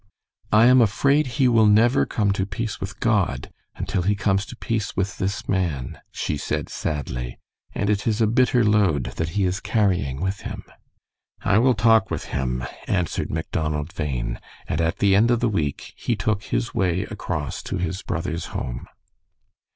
"I 0.51 0.65
am 0.65 0.81
afraid 0.81 1.27
he 1.37 1.47
will 1.47 1.67
never 1.67 2.07
come 2.07 2.31
to 2.31 2.43
peace 2.47 2.79
with 2.81 2.99
God 2.99 3.51
until 3.75 4.01
he 4.01 4.15
comes 4.15 4.47
to 4.47 4.55
peace 4.55 4.95
with 4.97 5.19
this 5.19 5.47
man," 5.47 6.01
she 6.09 6.37
said, 6.37 6.69
sadly, 6.69 7.37
"and 7.75 7.87
it 7.87 8.07
is 8.07 8.19
a 8.19 8.25
bitter 8.25 8.63
load 8.63 9.03
that 9.17 9.29
he 9.37 9.45
is 9.45 9.59
carrying 9.59 10.19
with 10.19 10.39
him." 10.39 10.63
"I 11.45 11.59
will 11.59 11.75
talk 11.75 12.09
with 12.09 12.23
him," 12.33 12.65
answered 12.87 13.29
Macdonald 13.29 13.93
Bhain, 13.93 14.39
and 14.67 14.81
at 14.81 14.97
the 14.97 15.15
end 15.15 15.29
of 15.29 15.39
the 15.39 15.47
week 15.47 15.93
he 15.95 16.15
took 16.15 16.45
his 16.45 16.73
way 16.73 17.03
across 17.11 17.61
to 17.61 17.77
his 17.77 18.01
brother's 18.01 18.45
home. 18.57 18.87